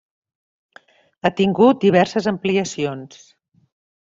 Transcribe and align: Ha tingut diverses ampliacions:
Ha 1.27 1.31
tingut 1.41 1.81
diverses 1.85 2.31
ampliacions: 2.33 3.21